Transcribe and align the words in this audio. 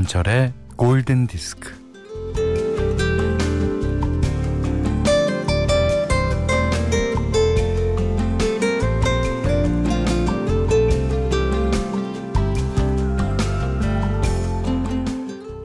김현철의 0.00 0.54
골든 0.76 1.26
디스크. 1.26 1.78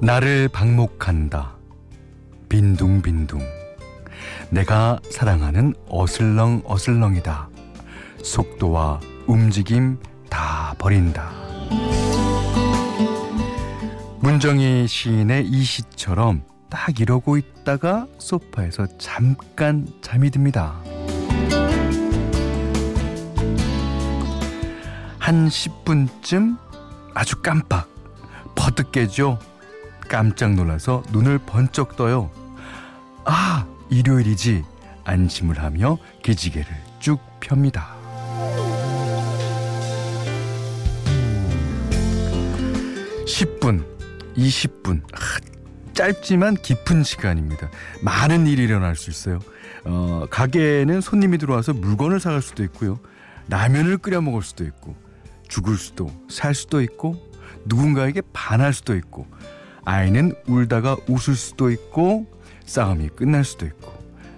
나를 0.01 0.49
방목한다. 0.49 1.55
빈둥빈둥. 2.49 3.39
내가 4.49 4.99
사랑하는 5.09 5.73
어슬렁 5.87 6.63
어슬렁이다. 6.65 7.49
속도와 8.21 8.99
움직임 9.27 9.97
다 10.29 10.75
버린다. 10.77 11.31
문정희 14.35 14.85
시인의 14.85 15.47
이 15.47 15.63
시처럼 15.63 16.43
딱 16.69 16.99
이러고 16.99 17.37
있다가 17.37 18.05
소파에서 18.17 18.85
잠깐 18.97 19.87
잠이 20.01 20.29
듭니다. 20.29 20.75
한 25.17 25.47
10분쯤 25.47 26.57
아주 27.13 27.41
깜빡 27.41 27.87
버뜩 28.55 28.91
깨죠. 28.91 29.39
깜짝 30.09 30.53
놀라서 30.53 31.01
눈을 31.13 31.37
번쩍 31.37 31.95
떠요. 31.95 32.29
아, 33.23 33.65
일요일이지. 33.89 34.65
안심을 35.05 35.63
하며 35.63 35.97
기지개를 36.23 36.67
쭉 36.99 37.21
펴니다. 37.39 37.95
10분, 43.25 43.94
20분. 44.37 45.01
아, 45.13 45.17
짧지만 45.93 46.55
깊은 46.55 47.03
시간입니다. 47.03 47.69
많은 48.01 48.47
일이 48.47 48.63
일어날 48.63 48.95
수 48.95 49.09
있어요. 49.09 49.39
어, 49.85 50.25
가게에는 50.29 51.01
손님이 51.01 51.37
들어와서 51.37 51.73
물건을 51.73 52.19
사갈 52.19 52.41
수도 52.41 52.63
있고요. 52.63 52.99
라면을 53.47 53.97
끓여 53.97 54.21
먹을 54.21 54.41
수도 54.41 54.65
있고, 54.65 54.95
죽을 55.47 55.77
수도, 55.77 56.11
살 56.29 56.53
수도 56.53 56.81
있고, 56.81 57.15
누군가에게 57.65 58.21
반할 58.33 58.73
수도 58.73 58.95
있고, 58.95 59.27
아이는 59.85 60.33
울다가 60.47 60.97
웃을 61.07 61.35
수도 61.35 61.71
있고, 61.71 62.25
싸움이 62.65 63.09
끝날 63.15 63.43
수도 63.45 63.65
있고, 63.65 63.93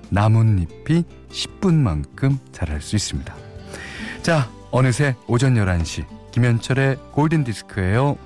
나뭇잎이 0.09 1.03
10분만큼 1.31 2.37
자랄 2.51 2.81
수 2.81 2.95
있습니다. 2.95 3.35
자, 4.21 4.49
어느새 4.71 5.15
오전 5.27 5.55
11시, 5.55 6.05
김현철의 6.31 6.97
골든디스크예요. 7.13 8.17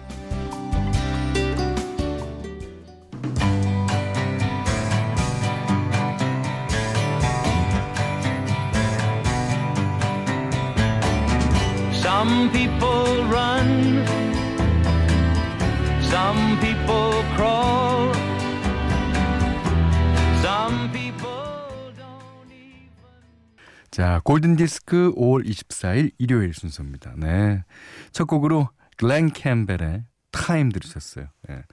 자, 23.91 24.21
골든 24.23 24.55
디스크 24.55 25.13
5월 25.15 25.45
24일 25.45 26.11
일요일 26.17 26.53
순서입니다. 26.53 27.13
네. 27.17 27.63
첫 28.13 28.25
곡으로 28.25 28.69
글렌 28.95 29.31
캠벨의 29.31 30.05
타임 30.31 30.71
들으셨어요. 30.71 31.27
예. 31.49 31.63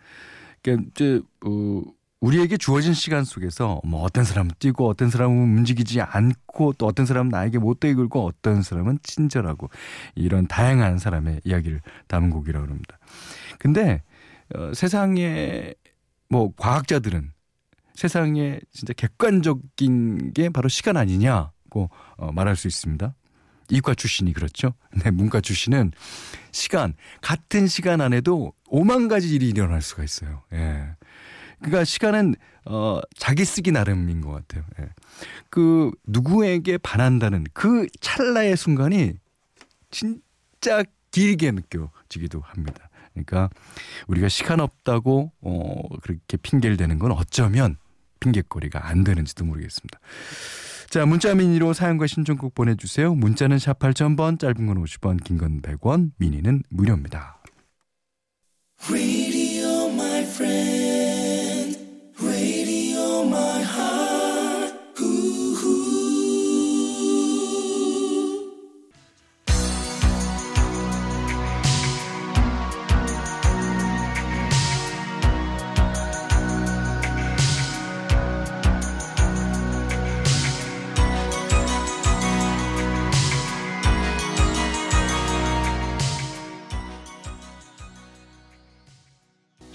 그러니까 0.61 0.91
이제 0.91 1.21
어, 1.47 1.83
우리에게 2.21 2.57
주어진 2.57 2.93
시간 2.93 3.23
속에서 3.23 3.81
뭐 3.85 4.03
어떤 4.03 4.25
사람은 4.25 4.51
뛰고 4.59 4.89
어떤 4.89 5.11
사람은 5.11 5.37
움직이지 5.37 6.01
않고 6.01 6.73
또 6.73 6.87
어떤 6.87 7.07
사람은 7.07 7.31
나에게 7.31 7.59
못되게 7.59 7.95
굴고 7.95 8.27
어떤 8.27 8.63
사람은 8.63 8.99
친절하고 9.05 9.71
이런 10.17 10.49
다양한 10.49 10.99
사람의 10.99 11.43
이야기를 11.45 11.81
담은 12.09 12.31
곡이라고 12.31 12.67
합니다. 12.67 12.99
근데 13.61 14.03
어, 14.57 14.73
세상에 14.75 15.73
뭐 16.29 16.53
과학자들은 16.57 17.33
세상에 17.95 18.59
진짜 18.73 18.93
객관적인 18.93 20.33
게 20.33 20.49
바로 20.49 20.69
시간 20.69 20.97
아니냐 20.97 21.53
고 21.71 21.91
어, 22.17 22.33
말할 22.33 22.57
수 22.57 22.67
있습니다. 22.69 23.15
이과 23.71 23.95
출신이 23.95 24.33
그렇죠. 24.33 24.75
네, 25.05 25.11
문과 25.11 25.41
출신은 25.41 25.93
시간 26.53 26.95
같은 27.21 27.67
시간 27.67 28.01
안에도 28.01 28.53
오만 28.67 29.09
가지 29.09 29.35
일이 29.35 29.49
일어날 29.49 29.83
수가 29.83 30.05
있어요. 30.05 30.43
예. 30.53 30.89
그러니까 31.59 31.85
시간은 31.85 32.35
어 32.65 33.01
자기 33.17 33.45
쓰기 33.45 33.73
나름인 33.73 34.21
것 34.21 34.31
같아요. 34.31 34.65
예. 34.81 34.89
그 35.51 35.91
누구에게 36.07 36.79
반한다는 36.79 37.45
그 37.53 37.87
찰나의 38.01 38.57
순간이 38.57 39.15
진짜 39.91 40.85
길게 41.11 41.51
느껴지기도 41.53 42.41
합니다. 42.41 42.89
그러니까 43.13 43.51
우리가 44.07 44.29
시간 44.29 44.61
없다고 44.61 45.33
어 45.41 45.89
그렇게 46.03 46.37
핑계를 46.37 46.77
대는 46.77 46.99
건 46.99 47.13
어쩌면 47.13 47.77
핑계거리가 48.21 48.87
안 48.87 49.05
되는지도 49.05 49.45
모르겠습니다. 49.45 49.99
자, 50.91 51.05
문자 51.05 51.35
미니로 51.35 51.75
사연과 51.75 52.07
신청곡 52.07 52.55
보내주세요. 52.55 53.15
문자는 53.15 53.59
샵 53.59 53.79
8000번, 53.79 54.39
짧은 54.39 54.67
건 54.67 54.83
50원, 54.83 55.23
긴 55.23 55.39
건 55.39 55.61
100원, 55.61 56.13
미니는 56.17 56.63
무료입니다. 56.71 57.39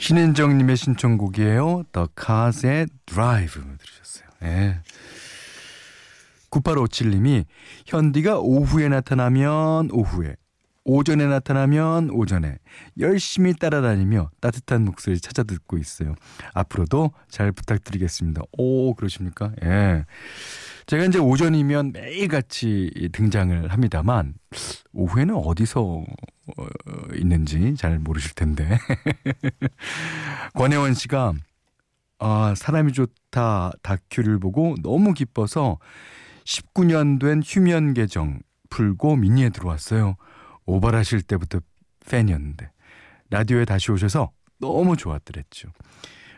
신은정님의 0.04 0.76
신청곡이에요. 0.76 1.84
The 1.94 2.08
Cars의 2.22 2.88
Drive 3.06 3.62
들으셨어요. 3.78 4.28
예. 4.44 4.80
9857님이 6.52 7.46
현디가 7.86 8.40
오후에 8.40 8.90
나타나면 8.90 9.92
오후에 9.94 10.36
오전에 10.84 11.28
나타나면 11.28 12.10
오전에 12.10 12.58
열심히 13.00 13.54
따라다니며 13.54 14.30
따뜻한 14.42 14.84
목소리 14.84 15.22
찾아 15.22 15.44
듣고 15.44 15.78
있어요. 15.78 16.16
앞으로도 16.54 17.14
잘 17.30 17.54
부탁드리겠습니다. 17.54 18.42
오 18.58 18.94
그러십니까? 18.96 19.54
예. 19.64 20.04
제가 20.86 21.06
이제 21.06 21.18
오전이면 21.18 21.94
매일같이 21.94 22.92
등장을 23.14 23.72
합니다만 23.72 24.34
오후에는 24.92 25.34
어디서 25.36 26.04
어, 26.58 26.66
있는지 27.16 27.76
잘 27.76 28.00
모르실 28.00 28.34
텐데 28.34 28.78
권혜원 30.56 30.94
씨가 30.94 31.34
아, 32.20 32.54
사람이 32.56 32.94
좋다 32.94 33.74
다큐를 33.82 34.40
보고 34.40 34.76
너무 34.82 35.14
기뻐서 35.14 35.80
19년 36.46 37.20
된 37.20 37.42
휴면 37.44 37.94
계정 37.94 38.40
풀고 38.70 39.18
미니에 39.18 39.50
들어왔어요. 39.50 40.16
오발하실 40.66 41.24
때부터 41.24 41.60
팬이었는데 42.10 42.72
라디오에 43.30 43.66
다시 43.66 43.92
오셔서 43.92 44.32
너무 44.60 44.96
좋았더랬죠. 44.96 45.70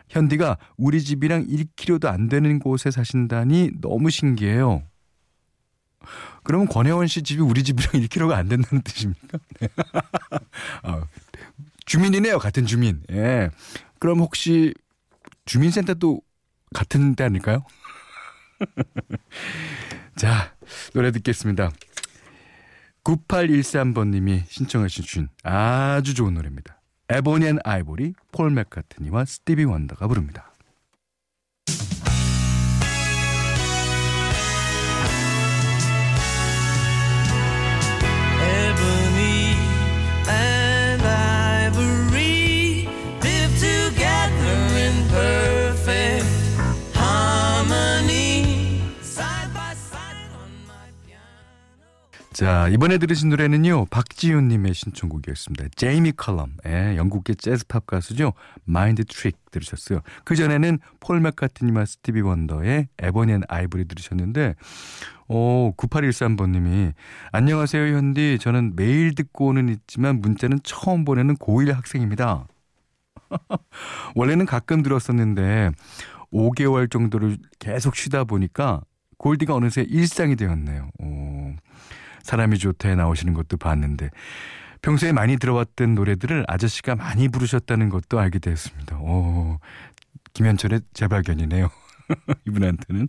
현디가 0.08 0.58
우리 0.76 1.02
집이랑 1.02 1.46
1km도 1.46 2.06
안 2.06 2.28
되는 2.28 2.58
곳에 2.58 2.90
사신다니 2.90 3.72
너무 3.80 4.10
신기해요. 4.10 4.82
그러면 6.42 6.66
권혜원 6.68 7.06
씨 7.06 7.22
집이 7.22 7.40
우리 7.40 7.62
집이랑 7.62 7.92
1km가 7.92 8.32
안 8.32 8.48
된다는 8.48 8.82
뜻입니까? 8.82 9.38
네. 9.60 9.68
아, 10.82 11.02
주민이네요. 11.84 12.38
같은 12.38 12.66
주민. 12.66 13.02
예. 13.10 13.50
그럼 13.98 14.20
혹시 14.20 14.74
주민센터도 15.44 16.20
같은 16.74 17.14
데 17.14 17.24
아닐까요? 17.24 17.64
자, 20.16 20.54
노래 20.92 21.10
듣겠습니다. 21.12 21.70
9813번님이 23.04 24.44
신청하신 24.48 25.28
아주 25.44 26.14
좋은 26.14 26.34
노래입니다. 26.34 26.80
Ebony 27.08 27.46
and 27.46 27.58
Ivory, 27.62 28.14
폴 28.32 28.50
맥카트니와 28.50 29.24
스티비 29.24 29.64
원더가 29.64 30.08
부릅니다. 30.08 30.52
자, 52.46 52.68
이번에 52.68 52.98
들으신 52.98 53.30
노래는요, 53.30 53.86
박지윤 53.86 54.46
님의 54.46 54.72
신청곡이었습니다. 54.72 55.64
제이미 55.74 56.12
컬럼, 56.12 56.52
예, 56.64 56.96
영국계 56.96 57.34
재즈팝 57.34 57.88
가수죠. 57.88 58.34
Mind 58.64 59.04
Trick 59.04 59.50
들으셨어요. 59.50 59.98
그전에는 60.22 60.78
폴 61.00 61.20
맥카트니와 61.22 61.84
스티비 61.86 62.20
원더의 62.20 62.86
Ebony 63.00 63.32
and 63.32 63.42
Ivory 63.48 63.88
들으셨는데, 63.88 64.54
오, 65.26 65.74
9813번님이, 65.76 66.92
안녕하세요, 67.32 67.96
현디. 67.96 68.38
저는 68.40 68.74
매일 68.76 69.16
듣고는 69.16 69.68
있지만 69.68 70.20
문자는 70.20 70.60
처음 70.62 71.04
보내는 71.04 71.38
고1 71.38 71.74
학생입니다. 71.74 72.46
원래는 74.14 74.46
가끔 74.46 74.84
들었었는데, 74.84 75.72
5개월 76.32 76.88
정도를 76.92 77.38
계속 77.58 77.96
쉬다 77.96 78.22
보니까 78.22 78.82
골디가 79.18 79.56
어느새 79.56 79.82
일상이 79.82 80.36
되었네요. 80.36 80.90
오. 81.00 81.56
사람이 82.26 82.58
좋다에 82.58 82.94
나오시는 82.96 83.34
것도 83.34 83.56
봤는데 83.56 84.10
평소에 84.82 85.12
많이 85.12 85.36
들어왔던 85.36 85.94
노래들을 85.94 86.44
아저씨가 86.48 86.96
많이 86.96 87.28
부르셨다는 87.28 87.88
것도 87.88 88.18
알게 88.20 88.38
되었습니다. 88.38 88.98
오, 88.98 89.58
김현철의 90.34 90.80
재발견이네요. 90.92 91.70
이분한테는. 92.46 93.08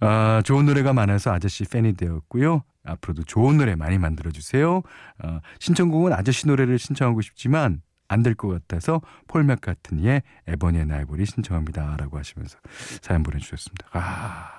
아, 0.00 0.42
좋은 0.44 0.66
노래가 0.66 0.92
많아서 0.92 1.32
아저씨 1.32 1.64
팬이 1.64 1.94
되었고요. 1.94 2.62
앞으로도 2.84 3.22
좋은 3.24 3.56
노래 3.56 3.74
많이 3.74 3.96
만들어주세요. 3.98 4.82
아, 5.22 5.40
신청곡은 5.60 6.12
아저씨 6.12 6.46
노래를 6.46 6.78
신청하고 6.78 7.20
싶지만 7.22 7.80
안 8.08 8.22
될 8.22 8.34
것 8.34 8.48
같아서 8.48 9.00
폴 9.26 9.44
맥카트니의 9.44 10.22
에버니의 10.46 10.86
나이볼이 10.86 11.24
신청합니다. 11.24 11.96
라고 11.98 12.18
하시면서 12.18 12.58
사연 13.00 13.22
보내주셨습니다. 13.22 13.86
아, 13.92 14.50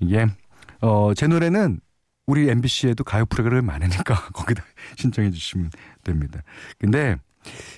이게, 0.00 0.26
어, 0.80 1.12
제 1.14 1.26
노래는 1.26 1.78
우리 2.32 2.48
MBC에도 2.48 3.04
가요 3.04 3.26
프로그램이 3.26 3.60
많으니까 3.60 4.14
거기다 4.32 4.64
신청해 4.96 5.32
주시면 5.32 5.70
됩니다. 6.02 6.40
근데 6.78 7.16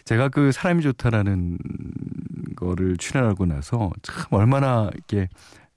제가 0.05 0.29
그 0.29 0.53
사람이 0.53 0.81
좋다라는 0.85 1.59
거를 2.55 2.97
출연하고 2.97 3.47
나서 3.47 3.91
참 4.03 4.27
얼마나 4.31 4.91
이렇게 4.95 5.29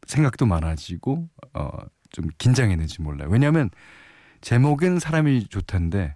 생각도 0.05 0.45
많아지고 0.45 1.27
어좀 1.53 2.29
긴장했는지 2.37 3.01
몰라요. 3.01 3.29
왜냐하면 3.31 3.71
제목은 4.41 4.99
사람이 4.99 5.47
좋다는데 5.47 6.15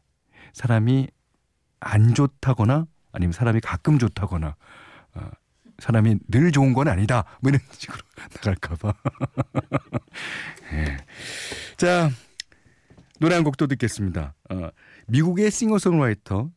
사람이 0.54 1.08
안 1.80 2.14
좋다거나 2.14 2.86
아니면 3.12 3.34
사람이 3.34 3.62
가끔 3.62 3.98
좋다거나 3.98 4.56
어, 5.16 5.30
사람이 5.80 6.20
늘 6.28 6.52
좋은 6.52 6.74
건 6.74 6.90
아니다. 6.90 7.24
뭐 7.42 7.50
이런 7.50 7.60
식으로 7.72 7.98
나갈까봐. 8.46 8.94
네. 10.72 10.98
자, 11.78 12.12
노래 13.22 13.36
한 13.36 13.44
곡도 13.44 13.68
듣겠습니다. 13.68 14.34
어, 14.50 14.70
미국의 15.08 15.52
싱어송라이터 15.52 16.50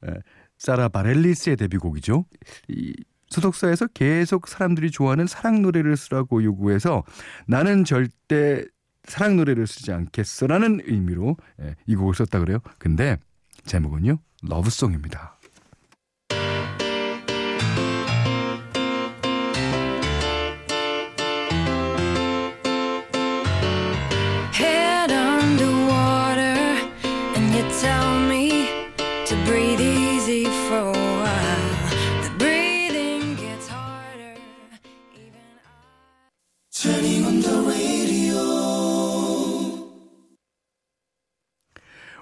사라 0.56 0.88
바렐리스의 0.88 1.56
데뷔곡이죠. 1.56 2.24
이 2.68 2.94
소속사에서 3.28 3.88
계속 3.88 4.48
사람들이 4.48 4.90
좋아하는 4.90 5.26
사랑 5.26 5.60
노래를 5.60 5.96
쓰라고 5.98 6.42
요구해서 6.42 7.04
나는 7.46 7.84
절대 7.84 8.64
사랑 9.04 9.36
노래를 9.36 9.66
쓰지 9.66 9.92
않겠어라는 9.92 10.80
의미로 10.86 11.36
예, 11.60 11.74
이 11.86 11.96
곡을 11.96 12.14
썼다 12.14 12.40
그래요. 12.40 12.60
근데 12.78 13.18
제목은요 13.66 14.18
러브송입니다. 14.42 15.33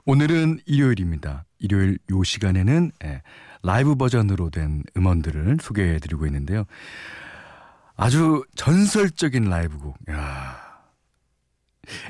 오늘은 0.04 0.58
일요일입니다. 0.66 1.44
일요일 1.60 1.96
요 2.10 2.24
시간에는 2.24 2.90
예, 3.04 3.22
라이브 3.62 3.94
버전으로 3.94 4.50
된 4.50 4.82
음원들을 4.96 5.58
소개해 5.60 6.00
드리고 6.00 6.26
있는데요. 6.26 6.64
아주 7.96 8.44
전설적인 8.56 9.44
라이브곡. 9.44 9.96
야. 10.10 10.56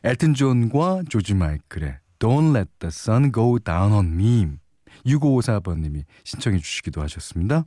엘튼 0.04 0.32
존과 0.32 1.02
조지 1.08 1.34
마이클의 1.34 1.98
Don't 2.18 2.56
Let 2.56 2.70
the 2.78 2.88
Sun 2.88 3.30
Go 3.32 3.58
Down 3.58 3.92
on 3.92 4.06
Me 4.06 4.48
6554번님이 5.04 6.04
신청해 6.24 6.58
주시기도 6.58 7.02
하셨습니다. 7.02 7.66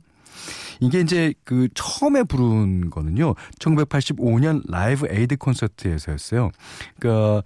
이게 0.80 1.00
이제 1.00 1.34
그 1.44 1.68
처음에 1.74 2.22
부른 2.24 2.90
거는요. 2.90 3.34
1985년 3.58 4.62
Live 4.68 5.06
Aid 5.08 5.36
콘서트에서였어요. 5.36 6.50
그러니까 6.98 7.42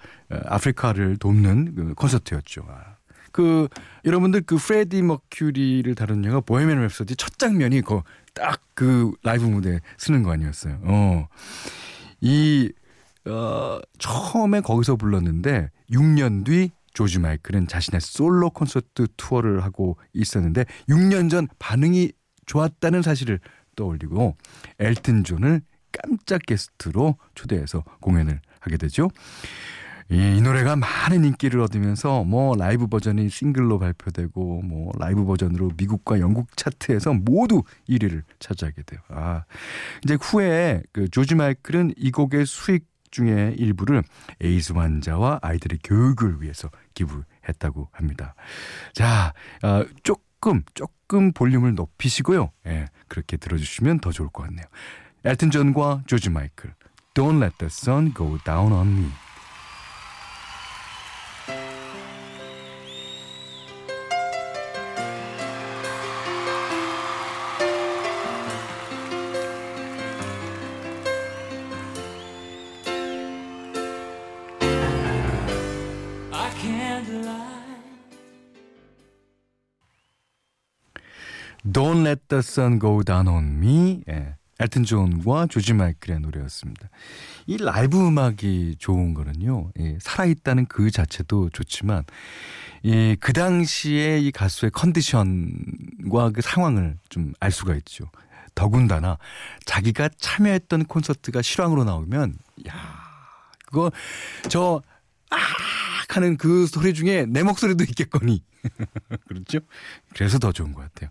아프리카를 0.47 1.17
돕는 1.19 1.75
그 1.75 1.95
콘서트였죠. 1.95 2.63
아. 2.69 2.97
그 3.33 3.69
여러분들 4.05 4.43
그 4.43 4.57
프레디 4.57 5.03
머큐리를 5.03 5.95
다룬 5.95 6.25
영화 6.25 6.41
보헤미안 6.41 6.85
랩소디 6.87 7.17
첫 7.17 7.39
장면이 7.39 7.83
그 7.83 8.01
딱 8.35 8.61
그 8.81 9.13
라이브 9.23 9.45
무대 9.45 9.81
쓰는 9.99 10.23
거 10.23 10.33
아니었어요. 10.33 10.81
어. 10.85 11.29
이 12.23 12.73
어, 13.27 13.79
처음에 13.99 14.63
거기서 14.63 14.97
불렀는데 14.97 15.71
6년 15.93 16.47
뒤 16.47 16.71
조지 16.95 17.19
마이클은 17.19 17.69
자신의 17.69 18.01
솔로 18.01 18.49
콘서트 18.49 19.07
투어를 19.19 19.63
하고 19.65 19.99
있었는데 20.15 20.65
6년 20.89 21.29
전 21.31 21.47
반응이 21.59 22.13
좋았다는 22.51 23.03
사실을 23.03 23.39
떠올리고 23.77 24.37
엘튼 24.81 25.23
존을 25.23 25.61
깜짝 25.93 26.43
게스트로 26.45 27.17
초대해서 27.37 27.85
공연을 28.01 28.41
하게 28.59 28.77
되죠. 28.77 29.09
이, 30.11 30.17
이 30.17 30.41
노래가 30.41 30.75
많은 30.75 31.25
인기를 31.25 31.61
얻으면서 31.61 32.25
뭐 32.25 32.57
라이브 32.57 32.89
버전이 32.89 33.29
싱글로 33.29 33.79
발표되고 33.79 34.63
뭐 34.63 34.93
라이브 34.99 35.25
버전으로 35.25 35.71
미국과 35.77 36.19
영국 36.19 36.57
차트에서 36.57 37.13
모두 37.13 37.63
1위를 37.89 38.25
차지하게 38.41 38.83
돼요. 38.83 39.01
아, 39.11 39.45
이제 40.05 40.19
후에 40.21 40.83
그 40.91 41.09
조지 41.09 41.37
마이클은 41.37 41.95
이 41.97 42.11
곡의 42.11 42.47
수익 42.47 42.89
중에 43.13 43.55
일부를 43.59 44.03
에이즈 44.41 44.73
환자와 44.73 45.39
아이들의 45.43 45.79
교육을 45.85 46.43
위해서 46.43 46.69
기부했다고 46.95 47.91
합니다. 47.93 48.35
자, 48.93 49.35
어, 49.63 49.85
조금 50.03 50.30
조금 50.41 50.63
조금 50.73 51.33
볼륨을 51.33 51.75
높이시고요. 51.75 52.51
예, 52.67 52.87
그렇게 53.09 53.37
들어주시면 53.37 54.01
더 54.01 54.11
좋을 54.11 54.31
것 54.31 54.45
같네요. 54.45 54.65
엘튼 55.25 55.51
존과 55.51 56.05
조지 56.07 56.31
마이클 56.31 56.75
Don't 57.13 57.43
let 57.43 57.59
the 57.59 57.67
sun 57.67 58.15
go 58.15 58.39
down 58.45 58.73
on 58.73 58.87
me. 58.89 59.11
Let 82.11 82.23
the 82.27 82.41
Sun 82.41 82.81
Go 82.81 83.05
Down 83.05 83.29
on 83.29 83.45
Me. 83.59 84.03
예. 84.09 84.35
엘튼 84.59 84.83
존과 84.83 85.47
조지 85.47 85.73
마이클의 85.75 86.19
노래였습니다. 86.21 86.89
이 87.47 87.57
라이브 87.57 88.05
음악이 88.05 88.77
좋은 88.81 89.15
거는요, 89.15 89.71
예, 89.79 89.97
살아있다는 90.01 90.67
그 90.67 90.91
자체도 90.91 91.51
좋지만, 91.51 92.05
예, 92.85 93.15
그 93.15 93.33
당시에 93.33 94.19
이 94.19 94.31
가수의 94.33 94.73
컨디션과 94.73 96.31
그 96.35 96.41
상황을 96.43 96.99
좀 97.09 97.33
알 97.39 97.53
수가 97.53 97.75
있죠. 97.77 98.11
더군다나 98.57 99.17
자기가 99.65 100.11
참여했던 100.19 100.87
콘서트가 100.87 101.41
실황으로 101.43 101.85
나오면, 101.85 102.35
야 102.69 102.75
그거 103.67 103.93
저, 104.49 104.83
아! 105.31 105.37
하는 106.09 106.37
그 106.37 106.67
소리 106.67 106.93
중에 106.93 107.25
내 107.29 107.45
목소리도 107.45 107.85
있겠거니. 107.85 108.43
그렇죠? 109.29 109.61
그래서 110.13 110.41
더 110.41 110.51
좋은 110.51 110.75
것 110.75 110.83
같아요. 110.83 111.11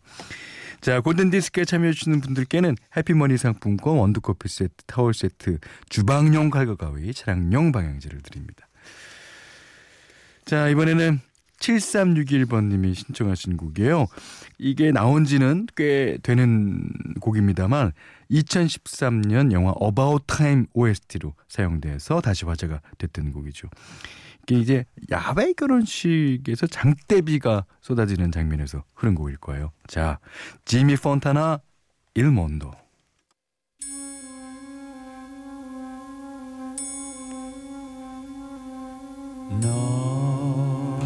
자, 0.82 1.02
골든디스크에 1.02 1.66
참여해주시는 1.66 2.22
분들께는 2.22 2.76
해피머니 2.96 3.38
상품권, 3.38 3.98
원두커피 3.98 4.48
세트, 4.48 4.86
타월 4.86 5.14
세트, 5.14 5.60
주방용 5.90 6.50
칼과 6.50 6.76
가위, 6.76 7.14
차량용 7.14 7.72
방향제를 7.72 8.22
드립니다. 8.22 8.68
자, 10.46 10.70
이번에는 10.70 11.20
7361번님이 11.60 12.96
신청하신 12.96 13.58
곡이에요. 13.58 14.08
이게 14.58 14.92
나온 14.92 15.26
지는 15.26 15.68
꽤 15.76 16.18
되는 16.24 16.90
곡입니다만 17.20 17.92
2013년 18.32 19.52
영화 19.52 19.74
About 19.82 20.26
Time 20.28 20.66
OST로 20.74 21.34
사용돼서 21.48 22.22
다시 22.22 22.46
화제가 22.46 22.82
됐던 22.98 23.34
곡이죠. 23.34 23.68
이게 24.50 24.60
이제 24.60 24.86
야외 25.12 25.54
결혼식에서 25.54 26.66
장대비가 26.68 27.66
쏟아지는 27.82 28.32
장면에서 28.32 28.84
흐른 28.96 29.14
곡일 29.14 29.38
거예요. 29.38 29.72
자, 29.88 30.20
지미 30.66 30.96
폰타나 30.96 31.60
일몬도. 32.16 32.72
No, 39.62 41.00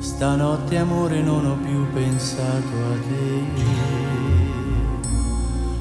stanotte 0.00 0.78
amore 0.78 1.20
non 1.20 1.44
ho 1.44 1.56
più 1.56 1.84
pensato 1.92 2.76
a 2.90 2.98
te. 3.08 3.44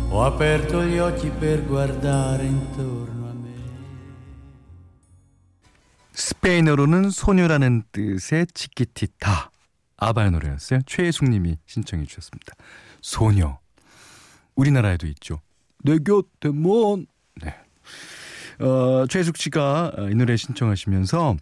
Ho 0.10 0.24
aperto 0.24 0.84
gli 0.84 0.98
occhi 0.98 1.30
per 1.30 1.64
guardare 1.66 2.46
intorno 2.46 3.21
스페인어로는 6.42 7.12
소녀라는 7.12 7.84
뜻의 7.92 8.48
치키티타. 8.56 9.52
아바의 9.98 10.32
노래였어요. 10.32 10.80
최혜숙님이 10.88 11.58
신청해 11.68 12.06
주셨습니다. 12.06 12.56
소녀. 13.00 13.60
우리나라에도 14.56 15.06
있죠. 15.08 15.40
내 15.84 16.00
곁에 16.00 16.50
먼. 16.52 17.06
네. 17.36 17.56
어, 18.60 19.06
최숙 19.08 19.38
씨가 19.38 19.92
이 20.12 20.16
노래 20.16 20.36
신청하시면서 20.36 21.38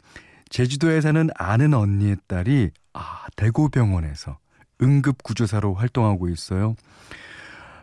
제주도에 0.49 0.99
사는 0.99 1.29
아는 1.35 1.73
언니의 1.73 2.17
딸이 2.27 2.71
아, 2.91 3.25
대구병원에서 3.37 4.37
응급구조사로 4.81 5.75
활동하고 5.75 6.27
있어요. 6.27 6.75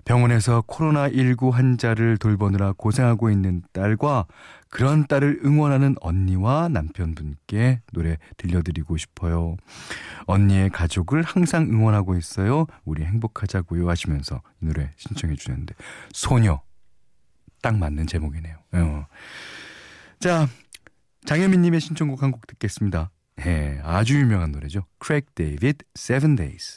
병원에서 0.06 0.62
코로나19 0.62 1.50
환자를 1.50 2.16
돌보느라 2.16 2.72
고생하고 2.76 3.28
있는 3.28 3.62
딸과 3.72 4.26
그런 4.70 5.06
딸을 5.06 5.40
응원하는 5.44 5.96
언니와 6.00 6.68
남편분께 6.68 7.82
노래 7.92 8.16
들려드리고 8.36 8.96
싶어요. 8.96 9.56
언니의 10.26 10.70
가족을 10.70 11.22
항상 11.22 11.64
응원하고 11.64 12.16
있어요. 12.16 12.66
우리 12.84 13.04
행복하자고요 13.04 13.88
하시면서 13.90 14.42
이 14.62 14.66
노래 14.66 14.92
신청해 14.96 15.34
주셨는데 15.34 15.74
사연에 16.12 16.62
딱 17.60 17.76
맞는 17.76 18.06
제목이네요. 18.06 18.56
어. 18.74 19.06
자, 20.20 20.46
장혜민님의 21.26 21.80
신청곡 21.80 22.22
한 22.22 22.30
곡 22.30 22.46
듣겠습니다. 22.46 23.10
예, 23.44 23.80
아주 23.82 24.18
유명한 24.20 24.52
노래죠. 24.52 24.86
크레이그 24.98 25.34
데이빗 25.34 25.78
Seven 25.96 26.36
Days. 26.36 26.76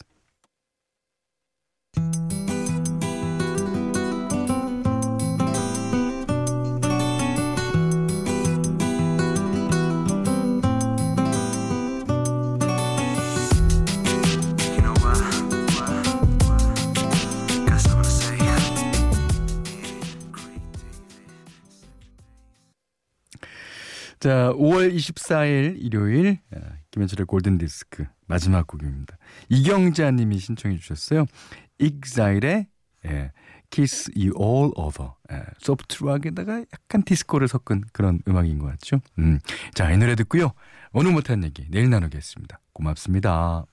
자, 24.20 24.52
5월 24.52 24.94
24일 24.94 25.76
일요일 25.78 26.40
아, 26.54 26.58
김현철의 26.90 27.24
골든 27.24 27.56
디스크 27.56 28.04
마지막 28.26 28.66
곡입니다. 28.66 29.16
이경자 29.48 30.10
님이 30.10 30.38
신청해 30.38 30.76
주셨어요. 30.76 31.24
익사일의 31.78 32.66
예, 33.06 33.32
Kiss 33.70 34.10
You 34.14 34.34
All 34.38 34.72
Over. 34.76 35.12
예, 35.32 35.42
소프트 35.58 36.04
락에다가 36.04 36.58
약간 36.58 37.02
디스코를 37.02 37.48
섞은 37.48 37.84
그런 37.94 38.20
음악인 38.28 38.58
것 38.58 38.66
같죠? 38.66 39.00
음. 39.18 39.40
자, 39.72 39.90
이 39.90 39.96
노래 39.96 40.14
듣고요. 40.14 40.52
오늘 40.92 41.12
못한 41.12 41.42
얘기 41.42 41.66
내일 41.70 41.88
나누겠습니다. 41.88 42.60
고맙습니다. 42.74 43.64